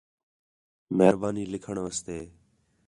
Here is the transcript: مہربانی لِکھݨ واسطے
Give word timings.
مہربانی 0.97 1.43
لِکھݨ 1.51 1.75
واسطے 1.85 2.19